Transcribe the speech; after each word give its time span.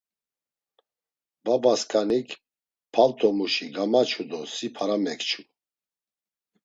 Babaskanik 1.45 2.29
paltomuşi 2.93 3.67
gamaçu 3.75 4.23
do 4.29 4.41
si 4.55 4.67
para 4.75 4.97
mekçu. 5.05 5.41